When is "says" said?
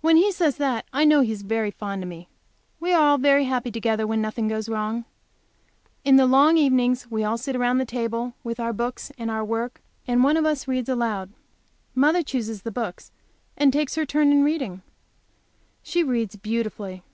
0.32-0.56